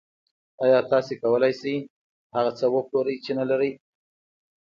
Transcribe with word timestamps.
آیا 0.63 0.79
تاسو 0.91 1.13
کولی 1.21 1.51
شئ 1.59 1.75
هغه 2.35 2.51
څه 2.59 2.65
وپلورئ 2.75 3.17
چې 3.23 3.31
نلرئ 3.39 3.71